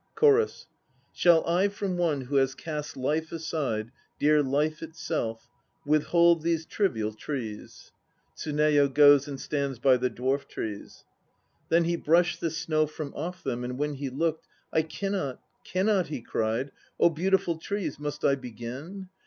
[0.15, 0.65] CHORUS.
[1.13, 5.47] "Shall I from one who has cast life aside, Dear life itself,
[5.85, 7.91] withold these trivial trees?"
[8.35, 11.05] (TSUNEYO goes and stands by the dwarf trees.)
[11.69, 16.07] Then he brushed the snow from off them, and when he looked, "I cannot, cannot,"
[16.07, 19.07] he cried, "0 beautiful trees, Must I begin?